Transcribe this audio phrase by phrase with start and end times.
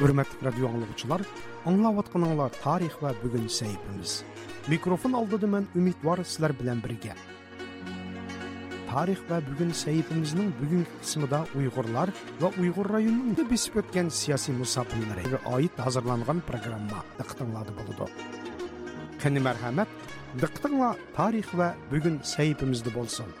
[0.00, 1.22] Hürmetlik radyo anlıqçılar,
[1.64, 4.18] anlavatqınınlar tarix və bugün səhifimiz.
[4.68, 7.14] Mikrofon aldıdı mən ümid var sizlər bilən birgə.
[8.90, 12.12] Tarix və bugün səhifimizin bugünkü qismida Uygurlar
[12.42, 18.12] və Uygur rayonunun besib ötən siyasi musafirlərə aid hazırlanğan programma diqqətinizdə buludu.
[19.22, 19.96] Qəni mərhəmət,
[20.44, 23.32] diqqətinizə tarix və bugün səhifimizdə bolsun.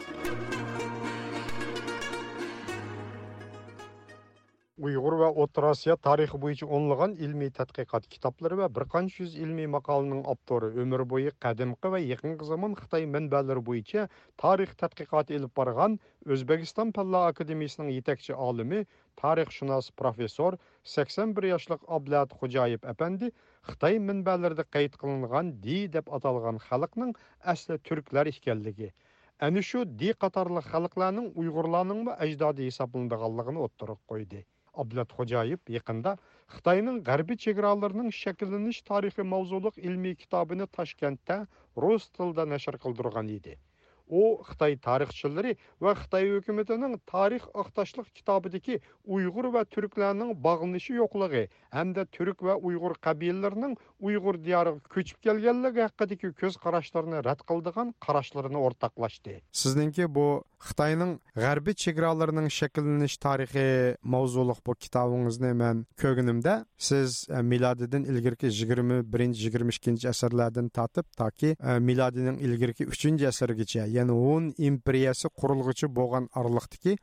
[4.84, 10.18] Uyg'ur va o'rta tarixi bo'yicha o'nlagan ilmiy tadqiqot kitoblari va bir qancha yuz ilmiy maqolaning
[10.32, 14.02] avtori umr bo'yi qadimgi va yaqingi zamon xitoy manbalari bo'yicha
[14.42, 15.94] tarix tadqiqoti ilib borgan
[16.36, 18.80] o'zbekiston fanlar akademiyasining yetakchi olimi
[19.22, 20.58] tarixshunos professor
[20.94, 23.30] sakson bir yoshlik ablat xo'jayev apandi
[23.70, 27.14] xitoy manbalarida qayd qilingan di deb atalgan xalqning
[27.54, 28.90] asli turklar ekanligi.
[29.48, 34.42] Ana shu di qatorli xalqlarning uyg'urlarning ajdodi hisoblanadiganligini o'ttirib qo'ydi.
[34.82, 36.16] Ablat Xo'jayev yaqinda
[36.56, 41.38] Xitoyning g'arbiy chegaralarning shakllanish tarixi mavzuliq ilmiy kitobini Toshkentda
[41.84, 43.56] rus tilida nashr qildirgan edi.
[44.08, 48.80] U xitoy tarixchilari va xitoy hukumatining tarix aqtashliq kitobidagi
[49.16, 51.46] uyg'ur va turklarning bog'lanishi yo'qligi
[51.78, 58.62] hamda turk va uyg'ur qabilalarining uyg'ur diyoriga ko'chib kelganligi haqidagi ko'z qarashlarini rad qildigan qarashlarini
[58.66, 60.26] o'rtoqlashdi sizningki bu
[60.68, 61.12] xitoyning
[61.44, 63.66] g'arbiy chegaralarining shakllanish tarixi
[64.14, 66.54] mavzuliq bu kitobingizni man ko'rganimda
[66.88, 73.28] siz e, milodidan ilgirki yigirma birinchi yigirma ikkinchi asrlardan tortib toki e, milodining ilgirki uchinchi
[73.32, 76.98] asrgacha яны он империясы құрылғычы болған аралықтыки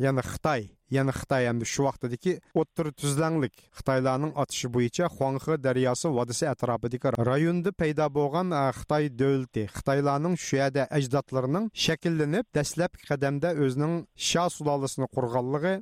[0.00, 3.54] яны Қытай яны Қытай енді шу вақтыдеки оттыр түзләңлік.
[3.78, 11.70] Қытайларның атышы бойынша Хуанхы дариясы вадысы әтрапыдеки районды пайда болған Қытай дөлті Қытайларның шуяда әждатларының
[11.72, 15.78] шәкілленіп дәслеп қадамда өзінің ша сулалысын құрғанлығы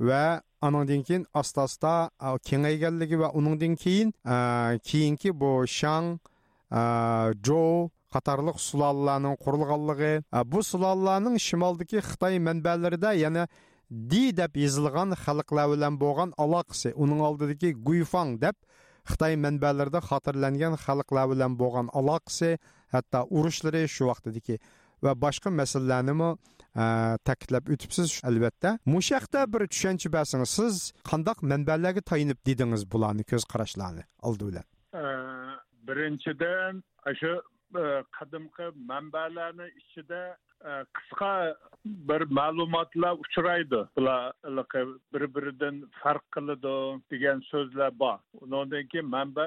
[0.00, 0.24] вә
[0.64, 1.92] аныңдан кейін аста аста
[2.48, 4.16] кеңейгенлігі вә оныңдан кейін
[4.84, 6.16] кейінгі бұл шаң
[6.66, 13.48] Джо, jo qatarlıq sulallarning qurilganligi e, bu sulallarning shimoldagi xitoy manbalarida yana
[13.90, 18.56] di deb yozilgan xalqlar bilan bo'lgan aloqasi uning oldidagi guifang deb
[19.10, 22.50] xitoy manbalarida xotirlangan xalqlar bilan bo'lgan aloqasi
[22.94, 24.56] hatto urushlari shu vaqtdagi
[25.04, 26.14] va boshqa masalalarni
[26.82, 26.84] e,
[27.28, 28.78] ta'kidlab o'tibsiz albatta.
[28.94, 30.74] Mushaqda bir tushuncha bersangiz siz
[31.10, 34.64] qandoq manbalarga tayinib dedingiz bularni ko'z qarashlarni oldi bilan
[35.00, 35.04] e,
[35.88, 36.82] birinchidan
[37.20, 37.32] shu
[37.74, 41.30] E, qadimgi manbalarni ichida e, qisqa
[41.84, 43.80] bir ma'lumotlar uchraydi.
[43.96, 44.32] Bular
[45.14, 46.74] bir biridan farq qiladi
[47.10, 48.18] degan so'zlar bor.
[48.40, 49.46] Undan keyin manba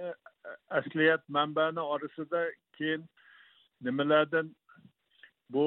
[0.00, 0.14] e,
[0.80, 2.42] asliyat manbani orasida
[2.78, 3.04] keyin
[3.82, 4.56] nimalardan
[5.50, 5.66] bu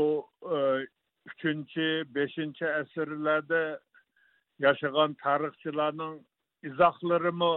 [1.30, 3.80] uchinchi beshinchi asrlarda
[4.60, 6.20] yashagan tarixchilarning
[6.64, 7.54] izohlarimi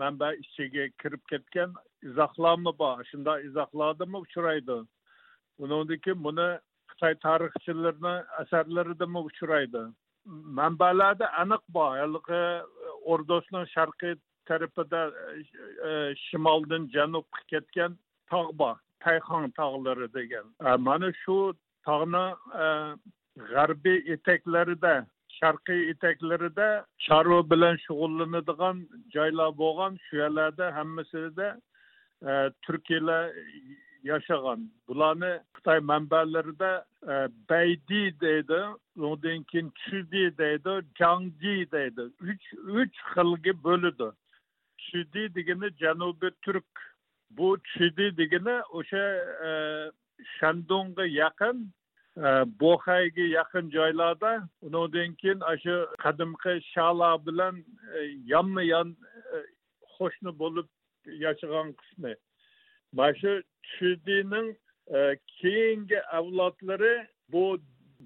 [0.00, 1.74] manba ichiga kirib ketgan
[2.10, 4.78] izohlarmi bor shunday izohlardami uchraydi
[5.58, 6.48] uniki buni
[6.92, 9.82] xitoy tarixchilarini asarlaridami uchraydi
[10.60, 12.62] manbalarda aniq bor haligi e,
[13.14, 14.14] ordosning sharqiy
[14.50, 15.02] tarafida
[16.24, 17.98] shimoldan e, janubga ketgan
[18.32, 20.46] tog' bor tayxon tog'lari e, degan
[20.88, 21.38] mana shu
[21.88, 22.24] tog'ni
[23.52, 24.94] g'arbiy etaklarida
[25.38, 26.68] sharqiy etaklarida
[27.06, 28.76] chorva bilan shug'ullanadigan
[29.14, 31.48] joylar bo'lgan shu yerlarda hammasida
[32.28, 32.32] e,
[32.62, 33.24] turkiyalar
[34.10, 34.60] yashagan.
[34.88, 36.72] Bularni xitoy manbalarida
[37.12, 37.14] e,
[37.50, 38.60] baydi deydi
[38.96, 42.02] undan keyin chudi deydi jangdi deydi.
[42.30, 42.46] Uch
[42.80, 44.08] uch xilga bo'ladi.
[44.86, 46.72] Chudi degani janubiy turk.
[47.30, 49.04] Bu chudi degani o'sha
[49.48, 49.50] e,
[50.38, 51.56] shandonga yaqin
[52.18, 57.64] bo'xayga yaqin joylarda undan keyin shu qadimgi shala bilan
[57.94, 58.96] e, yonma yon
[59.34, 59.36] e,
[59.98, 60.68] qo'shni bo'lib
[61.24, 62.14] yashagan qismi.
[62.92, 63.42] Mana shu
[63.72, 64.56] chudining
[64.94, 67.58] e, keyingi avlodlari bu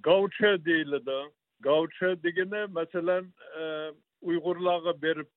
[0.02, 1.18] gavcha deyiladi.
[1.62, 3.32] Gavcha degani masalan
[4.22, 5.32] uyg'urlarga berib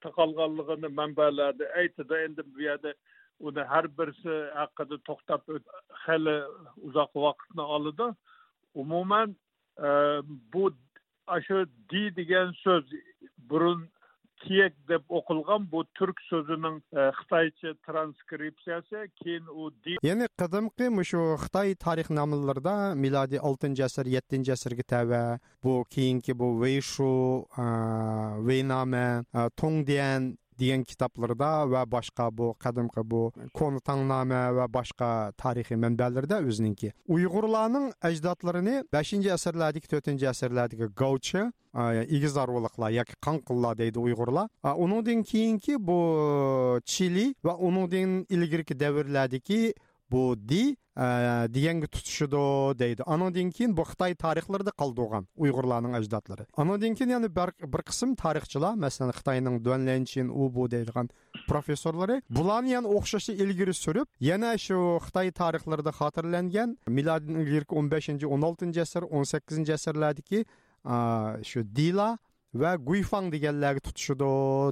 [0.00, 2.94] taqalganligini manbalarda aytadi endi bu yerda
[3.40, 5.42] uni har birisi haqida to'xtab
[6.04, 6.36] hali
[6.88, 8.08] uzoq vaqtni oladi
[8.74, 9.36] umuman
[9.78, 9.88] e,
[10.52, 10.70] bu
[11.46, 12.84] shu di degan so'z
[13.50, 13.88] burun
[14.44, 21.22] kiyek deb o'qilgan bu turk so'zining e, xitoycha transkripsiyasi keyin u di ya'ni qadimgi shu
[21.44, 25.22] xitoy tarix nomlarida milodiy oltinchi asr yettinchi asrga tava
[25.64, 27.12] bu keyingi bu veyshu
[27.64, 27.66] e,
[29.40, 33.22] e tongdian degan kitoblarda va boshqa bu qadimgi bu
[33.60, 35.10] kontangnoma va boshqa
[35.42, 41.46] tarixiy manbalarda o'zininki uyg'urlarning ajdodlarini beshinchi asrlardagi to'rtinchi asrlardagi gavchi
[42.16, 44.46] igizarvoliklar yoki qanqillar deydi uyg'urlar
[44.84, 45.98] undan keyingi bu
[46.84, 49.74] chili va undan ilgirki davrlardagi
[50.14, 51.06] bu di e,
[51.54, 52.44] deganga tutishidi
[52.78, 53.02] deydi.
[53.06, 56.44] Anandan keyin bu xitoy tarixlarida qoldirgan uyg'urlarning ajdodlari.
[56.62, 57.50] Anandan keyin yana bir,
[57.90, 61.08] qism tarixchilar masalan xitoyning duanlanchin u bu deydigan
[61.48, 68.26] professorlari bularni yana o'xshashni ilgari surib yana shu xitoy tarixlarida xotirlangan miloddan ilgari o'n beshinchi
[68.34, 70.40] o'n oltinchi asr o'n sakkizinchi asrlardagi
[70.94, 70.96] e,
[71.50, 72.08] shu dila
[72.62, 74.30] va guyfang deganlarga tutishidi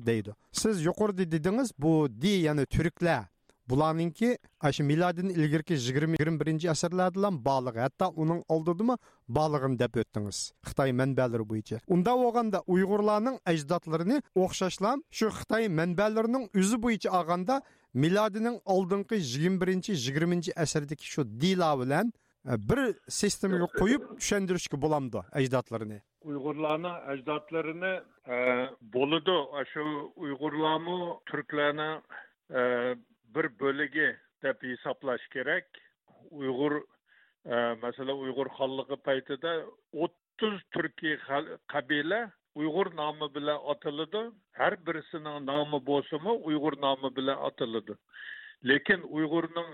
[0.08, 0.30] deydi.
[0.52, 1.92] Siz yuqorida dedingiz bu
[2.22, 3.22] di ya'ni turklar
[3.68, 8.98] bularninki ашы miladin ilgirki 20-21 asırlardan балығы, hatta оның olduduma
[9.28, 10.40] балығын dep өттіңіз.
[10.68, 11.80] Xitay mənbələri boyunca.
[11.86, 17.62] Unda olğanda Uyğurlarning ecdatlarını oxşaşlam şu Xitay mənbələrinin үзі boyunca ağanda
[17.94, 22.12] miladining oldingi 21-20 asrdagi shu dila bilan
[22.48, 27.92] e, bir sistemaga qo'yib tushuntirishga bo'lamdi ajdodlarini uyg'urlarni ajdodlarini
[28.26, 29.84] e, shu
[30.16, 31.90] uyg'urlarmi turklarni
[32.50, 32.62] e,
[33.34, 34.08] bir bo'ligi
[34.42, 35.66] deb hisoblash kerak.
[36.30, 39.52] Uyg'ur e, masalan uyg'ur xonligi paytida
[40.04, 41.16] o'ttiz turkiy
[41.74, 42.20] qabila
[42.60, 44.22] uyg'ur nomi bilan atiladi
[44.60, 47.94] har birisining nomi bo'lsimi uyg'ur nomi bilan atiladi
[48.70, 49.70] lekin uyg'urning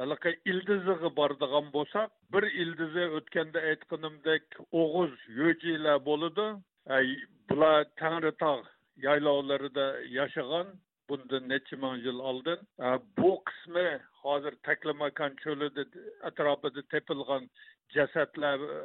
[0.00, 4.44] haliqa ildizig'i boradigan bo'lsak bir ildizi o'tganda aytganimdek
[4.82, 6.46] o'g'iz yo'jilar bo'ladi.
[7.50, 8.68] Bular tangritog'
[9.06, 9.86] yaylovlarida
[10.18, 10.66] yashagan
[11.08, 12.88] bundan necha ming yil oldin e,
[13.18, 13.88] bu qismi
[14.22, 15.84] hozir taklamakan cho'lida
[16.28, 17.48] atrofida tepilgan
[17.96, 18.78] jasadlar e,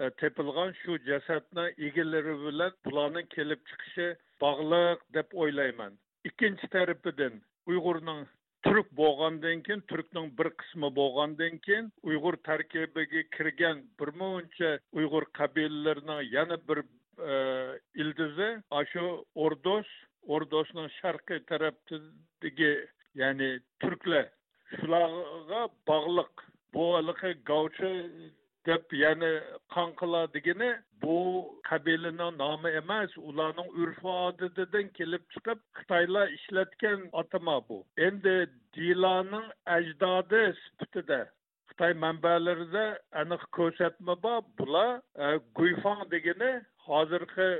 [0.00, 4.08] e, tepilgan shu jasadni egalari bilan bularni kelib chiqishi
[4.44, 5.92] bog'liq deb o'ylayman.
[6.28, 7.40] Ikkinchi tarafidan
[7.70, 8.26] uyg'urning
[8.66, 16.22] turk bo'lgandan keyin turkning bir qismi bo'lgandan keyin uyg'ur tarkibiga kirgan bir muncha uyg'ur qabilalarining
[16.36, 16.78] yana bir
[18.02, 18.48] ildizi
[18.92, 19.04] shu
[19.34, 19.86] ordos
[20.34, 22.72] Ordosning sharqiy tarafidagi
[23.20, 23.50] ya'ni
[23.80, 24.26] turklar
[24.74, 26.44] shularga bog'liq
[26.74, 27.92] bu haligi gavchi
[28.68, 29.30] deb ya'ni
[29.74, 30.70] qon qiladigini
[31.02, 31.18] bu
[31.68, 37.78] qabilani nomi emas ularning urf odatidan kelib chiqib xitoylar ishlatgan atama bu.
[38.08, 38.36] Endi
[38.76, 39.46] dilaning
[39.76, 41.20] ajdodi sifatida
[41.70, 42.86] xitoy manbalarida
[43.22, 44.90] aniq ko'rsatma bor bular
[45.24, 45.26] e,
[45.58, 46.52] guyfang degani
[46.88, 47.50] hozirgi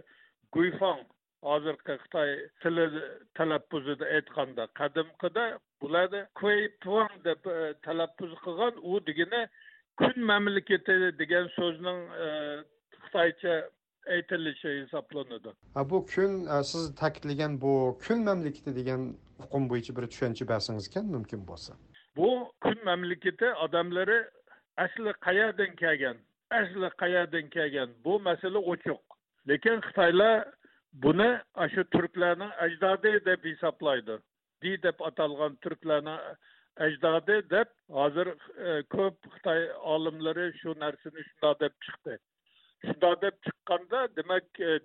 [0.57, 1.03] guyfang
[1.43, 2.31] hozirgi xitoy
[2.63, 2.87] tili
[3.35, 5.45] talaffuzida aytganda qadimgida
[5.83, 9.43] bularni kveytuan deb e, talaffuz qilgan u degani
[10.01, 12.29] kun mamlakati degan so'zning e,
[13.05, 13.55] xitoycha
[14.15, 15.51] aytilishi hisoblanadi.
[15.91, 19.03] Bu kun e, siz ta'kidlagan bu kun mamlakati degan
[19.43, 21.73] hukm bo'yicha bir tushuncha bersangiz ekan mumkin bo'lsa.
[22.17, 22.31] Bu
[22.63, 24.19] kun mamlakati odamlari
[24.77, 26.17] asli qayerdan kelgan?
[26.51, 27.91] Asli qayerdan kelgan?
[28.05, 29.01] Bu masala ochiq.
[29.49, 30.45] Lekin xitoylar
[31.03, 31.29] buni
[31.75, 34.19] shu turklarning ajdodi deb hisoblaydi.
[34.63, 36.21] Di deb atalgan turklarning
[36.87, 38.33] ajdodi deb hozir
[38.69, 39.61] e, ko'p xitoy
[39.97, 42.19] olimlari shu narsani shundoq deb chiqdi.
[42.87, 44.79] Shundoq deb chiqqanda demak e,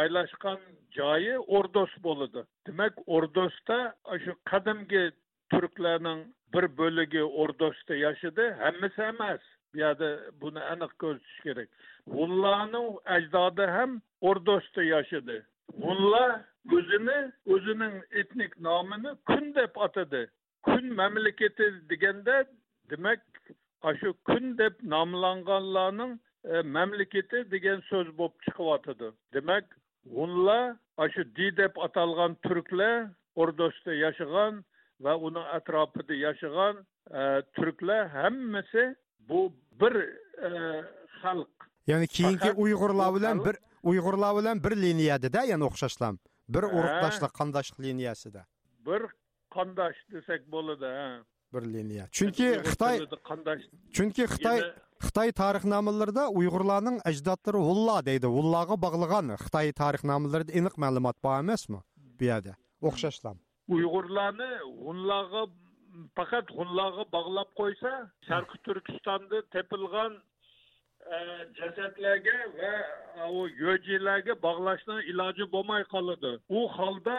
[0.00, 0.60] joylashgan
[0.98, 2.46] joyi ordos bo'ladi.
[2.66, 3.78] Demak ordosda
[4.24, 5.04] shu qadimgi
[5.52, 6.22] turklarning
[6.54, 9.42] bir bo'ligi ordosda yashadi hammasi emas.
[9.72, 10.08] Bu yerda
[10.40, 11.68] buni aniq ko'rsatish kerak.
[12.14, 14.00] G'ullarning ajdodi ham
[14.30, 15.38] ordosda yashadi
[15.84, 16.30] g'ullar
[16.76, 17.18] o'zini
[17.54, 20.22] o'zining etnik nomini kun deb atadi
[20.66, 22.36] kun mamlakati deganda
[22.90, 23.20] demak
[24.00, 26.12] shu kun deb nomlanganlarning
[26.44, 29.66] e, mamlakati degan so'z bo'lib chiqyotidi demak
[30.14, 32.94] g'unlar shu di deb atalgan turklar
[33.42, 34.62] ordosda yashagan
[35.04, 36.74] va uni atrofida yashagan
[37.18, 37.22] e,
[37.56, 38.84] turklar hammasi
[39.28, 39.40] bu
[39.80, 39.94] bir
[40.48, 40.50] e,
[41.20, 43.56] xalq ya'ni keyingi uyg'urlar bilan bir
[43.90, 46.18] uyg'urlar bilan bir liniyadada ya'ni o'xshashlam.
[46.54, 48.46] Bir urug'doshlik qandoshlik liniyasida.
[48.88, 49.02] Bir
[49.56, 50.90] qandosh desak bo'ladi
[51.54, 52.06] bir liniya.
[52.18, 52.96] Chunki xitoy
[53.96, 54.60] chunki xitoy
[55.06, 58.28] xitoy tarixnomalarida uyg'urlarning ajdodlari vulla deydi.
[58.36, 61.80] Vullaga bog'lagan xitoy tarixnomalarida aniq ma'lumot bor emasmi
[62.18, 62.56] bu yerda?
[62.88, 63.36] O'xshashlam.
[63.76, 64.50] Uyg'urlarni
[64.84, 65.42] g'unlarga
[66.18, 67.92] faqat g'unlarga bog'lab qo'ysa
[68.28, 70.12] sharqi turkistonda tepilgan
[71.58, 76.32] jasadlarga va u yo'jilarga bog'lashdan iloji bo'lmay qoladi.
[76.58, 77.16] U holda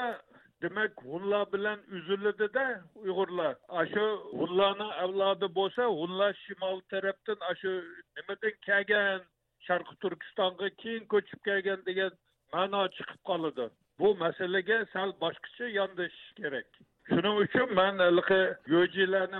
[0.63, 2.65] demak hunlar bilan uziladida
[3.03, 3.53] uyg'urlar.
[3.93, 4.05] Shu
[4.39, 7.73] hunlarni avlodi bo'lsa hunlar shimol tarafdan shu
[8.15, 9.21] nimadan kelgan?
[9.67, 12.11] Sharqi turkistonga keyin ko'chib kelgan degan
[12.53, 13.69] ma'no chiqib qoladi.
[13.99, 16.69] Bu masalaga sal boshqacha yondashish kerak.
[17.09, 18.39] Shuning uchun man haligi
[18.73, 19.39] yo'jilarni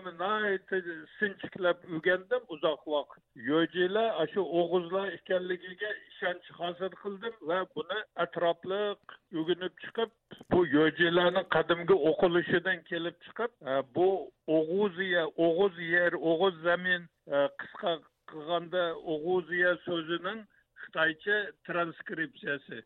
[1.17, 3.22] sinchiklab o'rgandim uzoq vaqt.
[3.50, 10.12] Yo'jilar shu o'g'izlar ekanligiga ishonch hosil qildim va buni atrofliq o'rganib chiqib
[10.51, 14.10] bu yo'jilarni qadimgi o'qilishidan kelib chiqib e, bu
[14.58, 17.98] o'g'uziya o'g'uz yer o'g'uz zamin e, qisqa
[18.34, 20.46] qilganda o'g'uziya so'zining
[20.84, 21.38] xitoycha
[21.70, 22.86] transkripsiyasi.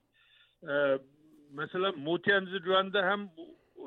[0.73, 0.73] E,
[1.61, 3.31] masalan masalan juanda ham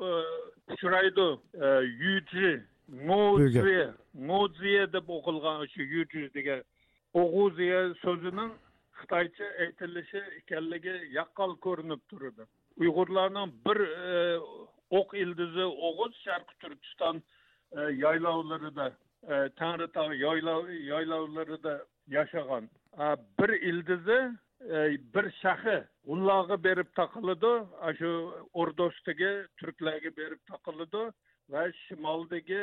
[0.01, 1.27] uchraydi
[2.03, 2.51] yuji
[3.07, 3.87] ngo'ziya
[4.27, 6.63] ngo'ziya deb o'qilgan o'sha yuji degan
[7.21, 8.51] o'g'uziya so'zining
[9.01, 12.47] xitoycha aytilishi ekanligi yaqqol ko'rinib turadi
[12.81, 13.79] uyg'urlarning bir
[14.99, 17.23] o'q ildizi o'g'iz sharqi turkiston
[18.03, 18.87] yaylovlarida
[19.61, 20.15] tangritog'
[20.91, 21.73] yaylovlarida
[22.17, 22.69] yashagan
[23.39, 24.19] bir ildizi
[25.15, 27.53] bir shahi hunlarga berib taqiladi
[27.99, 28.11] shu
[28.53, 31.03] o'rdosdagi turklarga berib taqiladi
[31.49, 32.61] va shimoldagi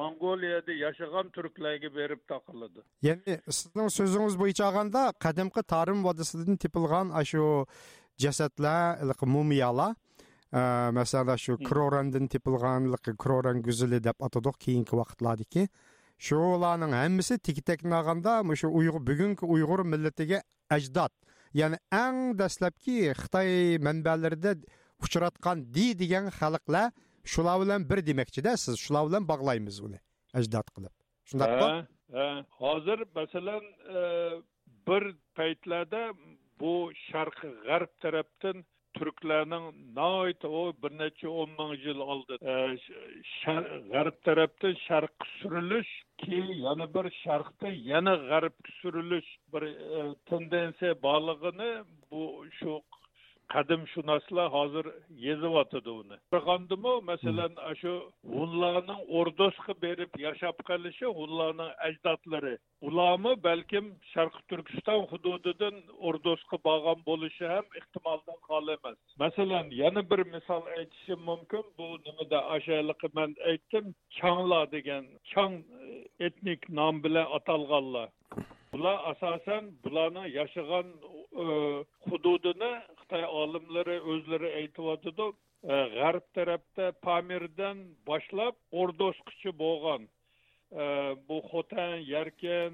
[0.00, 7.44] mongoliyada yashagan turklarga berib taqiladi ya'ni sizning so'zingiz bo'yicha olganda qadimgi tarim vodisidan tepilgan shu
[8.24, 9.94] jasadlar mumiyalar
[10.98, 12.92] masalan shu krorandan tepilgan
[13.24, 15.68] kroran guzili deb atadik keyingi vaqtlardagi
[16.28, 18.32] shularning hammasi tikitakni olganda
[18.62, 20.42] shu uyg'ur bugungi uyg'ur millatiga
[20.76, 21.12] ajdod
[21.60, 24.52] ya'ni eng dastlabki xitoy manbalarida
[25.04, 26.92] uchratgan di degan xalqlar
[27.32, 29.98] shular bilan bir demoqchida siz shular bilan bog'laymiz uni
[30.38, 30.94] ajdod qilib.
[31.28, 31.70] Shundaqmi
[32.62, 33.64] hozir masalan
[34.88, 35.04] bir
[35.38, 36.02] paytlarda
[36.60, 36.74] bu
[37.08, 38.56] sharq g'arb tarafdan
[38.98, 39.66] turklarning
[39.98, 42.38] noit o bir necha o'n ming yil oldin
[43.92, 45.92] g'arb tarafdan sharqqa surilish
[46.22, 49.62] keyin yana bir sharqda yana g'arbga surilish bir
[49.98, 51.70] e, tendensiya borlig'ini
[52.10, 52.22] bu
[52.58, 52.80] shu
[53.54, 54.86] qadimshunoslar hozir
[55.26, 56.16] yezyotidi uni.
[56.32, 57.92] Qaragandimi masalan shu
[58.36, 62.54] hunlarning o'rdosga berib yashab qolishi hunlarning ajdodlari.
[62.88, 65.76] Ularmi balkim sharqi turkiston hududidan
[66.08, 68.98] o'rdosga borgan bo'lishi ham ehtimoldan xoli emas.
[69.24, 71.64] Masalan yana bir misol aytishim mumkin.
[71.78, 73.84] Bu nimada ashaliqi man aytdim?
[74.18, 75.54] Changlar degan chang
[76.26, 78.08] etnik nom bilan atalganlar.
[78.72, 80.86] Bular asosan bularni yashagan
[82.08, 82.72] hududini
[83.10, 85.26] xitoy olimlari o'zlari aytyotidi
[85.72, 90.02] e, g'arb tarafda pamirdan boshlab ordosqichi bo'lgan.
[90.82, 90.84] E,
[91.28, 92.72] bu xotan yarkan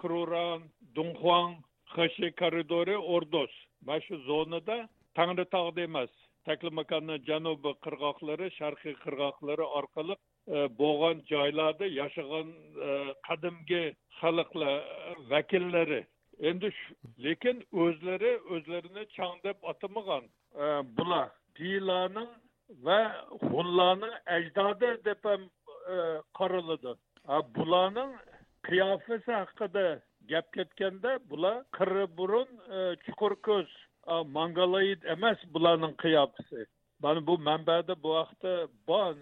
[0.00, 0.60] kruran
[0.94, 1.56] dunxuan
[1.94, 3.52] xashi koridori ordos.
[3.86, 6.10] Mana shu zonada tangritog'da emas
[6.48, 10.14] taklimakonni janubi qirg'oqlari sharqiy qirg'oqlari orqali
[10.54, 12.48] e, bo'lgan joylarda yashagan
[13.28, 13.84] qadimgi
[14.20, 14.78] xalqlar
[15.32, 16.02] vakillari
[16.40, 16.70] endi
[17.18, 20.66] lekin o'zlari o'zlarini chang deb atamagan e,
[20.98, 21.28] bular
[21.58, 22.30] dilarning
[22.86, 23.00] va
[23.50, 25.42] hunlarning ajdodi deb ham
[25.94, 25.96] e,
[26.38, 26.94] qaraladi.
[27.56, 28.12] Bularning
[28.68, 29.86] qiyofasi haqida
[30.30, 33.68] gap ketganda bular qirri burun e, chuqur ko'z
[34.36, 36.66] mongoloid emas bularning qiyofasi.
[37.02, 38.52] Mana bu manbada bu haqda
[38.88, 39.14] bor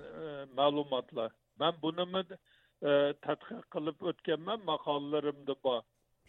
[0.58, 1.30] ma'lumotlar.
[1.60, 2.24] Man buni
[3.26, 5.82] tadqiq qilib o'tganman maqolalarimda bor.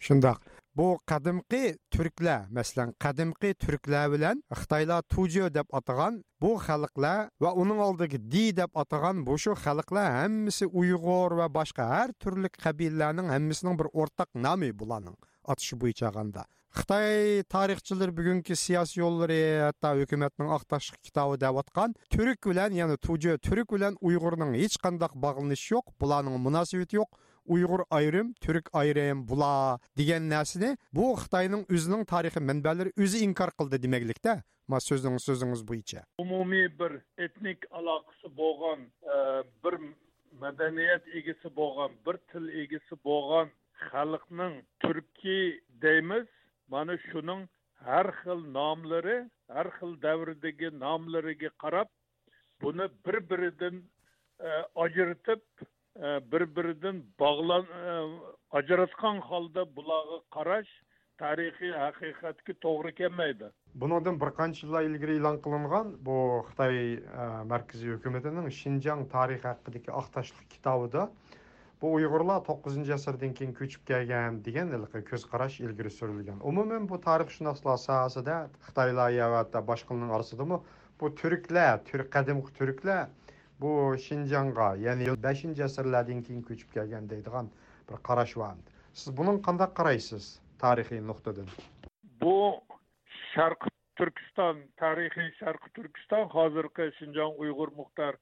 [0.05, 0.37] Shundoq.
[0.77, 7.79] Bu qadimqi turklar masalan qadimqi turklar bilan xitoylar tujo deb atagan bu xalqlar va uning
[7.87, 13.75] oldigi di deb atagan bu shu xalqlar hammasi uyg'ur va boshqa har turli qabilalarning hammasining
[13.79, 15.17] bir o'rtaq nomi bularning
[15.51, 16.43] atishi bo'yicha olganda
[16.77, 23.71] xitoy tarixchilari bugungi siyosiy yo'llari hatto hukumatning oqtash kitobi deyotgan turk bilan ya'ni tujo turk
[23.75, 27.09] bilan uyg'urning hech qanday bog'lanishi yo'q bularning munosabati yo'q.
[27.55, 33.81] Uyg'ur ayrim turk ayrim bular degan narsani bu xitoyning o'zining tarixiy manbalari o'zi inkor qildi
[33.85, 34.33] demaklikda
[34.73, 36.93] ma so'zingiz so'zingiz bo'yicha umumiy bir
[37.25, 38.79] etnik aloqasi bo'lgan
[39.63, 39.75] bir
[40.41, 43.53] madaniyat egasi bo'lgan bir til egasi bo'lgan
[43.89, 45.45] xalqning turkiy
[45.85, 46.27] deymiz
[46.73, 47.47] mana shuning
[47.87, 49.17] har xil nomlari
[49.55, 51.89] har xil davrdagi nomlariga qarab
[52.61, 53.75] buni bir biridan
[54.85, 55.43] ajratib
[56.31, 57.65] bir biridan bog'lan
[58.59, 60.73] ajratgan holda bularga qarash
[61.21, 63.49] tarixiy haqiqatga to'g'ri kelmaydi
[63.83, 66.17] bundan bir qancha yillar ilgari e'lon qilingan bu
[66.49, 66.77] xitoy
[67.53, 71.07] markaziy hukumatining shinjang tarixi haqidagi oqtashlik kitobida
[71.81, 74.73] bu uyg'urlar to'qqizinchi asrdan keyin ko'chib kelgan degan
[75.11, 78.35] ko'z qarash ilgari surilgan umuman bu tarixshunoslar sohasida
[78.67, 80.57] xitoylar va boshqalarning orasidami
[81.01, 83.03] bu turklar turk qadimgi turklar
[83.61, 87.47] bu shinjongga ya'ni beshinchi asrlardan keyin ko'chib kelgan deydigan
[87.89, 88.55] bir qarash bor
[88.99, 90.25] siz buni qanday qaraysiz
[90.63, 91.47] tarixiy nuqtadan
[92.21, 92.37] bu
[93.33, 98.13] sharq turkiston tarixiy sharqi turkiston hozirgi shinjon uyg'ur muxtor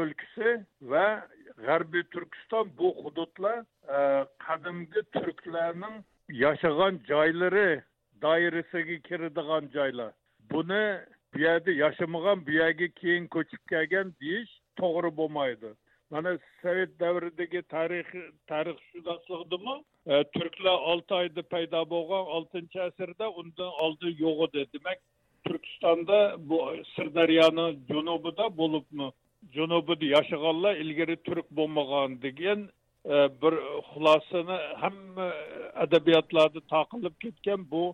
[0.00, 0.54] o'lkasi
[0.92, 1.06] va
[1.66, 3.58] g'arbiy turkiston bu hududlar
[4.46, 5.96] qadimgi turklarning
[6.44, 7.68] yashagan joylari
[8.22, 10.12] doirasiga kiradigan joylar
[10.52, 10.84] buni
[11.34, 15.70] bu yerda yashamagan bu yerga keyin ko'chib kelgan deyish to'g'ri bo'lmaydi.
[16.10, 16.30] Mana
[16.62, 18.06] sovet davridagi tarix
[18.50, 19.74] tarixshunosligidimi
[20.12, 24.98] e, turklar olti oyda paydo bo'lgan oltinchi asrda undan oldin yo'q edi demak
[25.46, 26.18] turkistonda
[26.48, 26.58] bu
[26.94, 29.08] sirdaryoni janubida bo'libmi?
[29.56, 32.60] Janubida yashaganlar ilgari turk bo'lmagan degan
[33.14, 33.54] e, bir
[33.90, 35.28] xulosani hamma
[35.84, 37.84] adabiyotlarda taqilib ketgan bu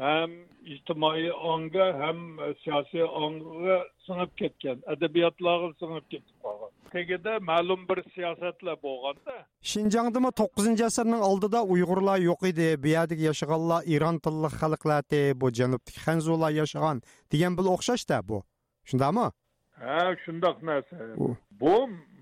[0.00, 0.30] ham
[0.74, 2.18] ijtimoiy ongga ham
[2.62, 9.36] siyosiy ongga singib ketgan adabiyotlarga singib ketib qolgan tagida ma'lum bir siyosatlar bo'lganda
[9.72, 16.04] shinjongdimi to'qqizinchi asrning oldida uyg'urlar yo'q edi bu yerdagi yashaganlar iron tilli xalqlardi bu janubdagi
[16.06, 18.42] hanzular yashagan degan bil o'xshashda bu.
[18.88, 19.26] Shundaqmi
[19.82, 20.96] ha shundoq narsa
[21.60, 21.74] bu.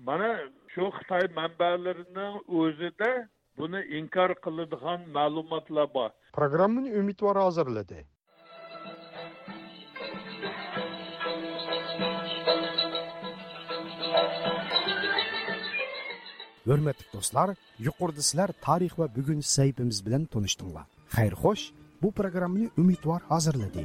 [0.07, 0.31] Mana
[0.73, 3.11] shu xitoy manbalarining o'zida
[3.59, 6.09] buni inkor qiladigan ma'lumotlar bor.
[6.39, 7.99] Programmani umidvor hozirladi.
[16.69, 17.49] Hurmatli do'stlar
[17.87, 21.65] yuqorida sizlar tarix va bugun saytimiz bilan tanishdinglar xayr xo'sh
[22.01, 23.83] bu programmani umidvor hozirladi